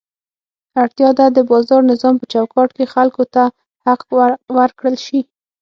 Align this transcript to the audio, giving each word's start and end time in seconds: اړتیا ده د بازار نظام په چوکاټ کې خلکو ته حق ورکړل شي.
اړتیا 0.81 1.09
ده 1.19 1.25
د 1.31 1.39
بازار 1.51 1.81
نظام 1.91 2.15
په 2.19 2.25
چوکاټ 2.33 2.69
کې 2.77 2.85
خلکو 2.93 3.23
ته 3.33 3.43
حق 3.85 4.01
ورکړل 4.57 4.95
شي. 5.05 5.19